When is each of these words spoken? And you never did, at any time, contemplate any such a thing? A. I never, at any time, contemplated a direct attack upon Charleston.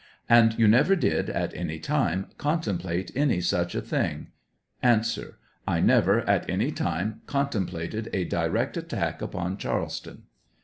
And 0.27 0.57
you 0.57 0.67
never 0.67 0.95
did, 0.95 1.29
at 1.29 1.53
any 1.55 1.77
time, 1.77 2.29
contemplate 2.39 3.11
any 3.15 3.39
such 3.39 3.75
a 3.75 3.81
thing? 3.81 4.29
A. 4.81 5.03
I 5.67 5.79
never, 5.79 6.21
at 6.27 6.49
any 6.49 6.71
time, 6.71 7.21
contemplated 7.27 8.09
a 8.11 8.23
direct 8.25 8.77
attack 8.77 9.21
upon 9.21 9.57
Charleston. 9.57 10.23